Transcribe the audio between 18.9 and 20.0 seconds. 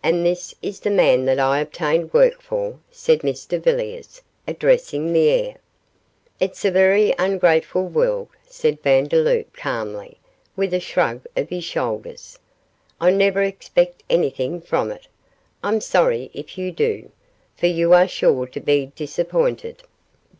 disappointed.